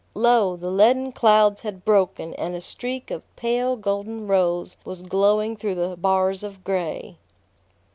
Lo! 0.15 0.55
the 0.55 0.71
leaden 0.71 1.11
clouds 1.11 1.61
had 1.61 1.85
broken 1.85 2.33
and 2.33 2.55
a 2.55 2.59
streak 2.61 3.11
of 3.11 3.21
pale 3.35 3.75
golden 3.75 4.25
rose 4.25 4.75
was 4.83 5.03
glowing 5.03 5.55
through 5.55 5.75
the 5.75 5.95
bars 5.95 6.41
of 6.41 6.63
gray. 6.63 7.17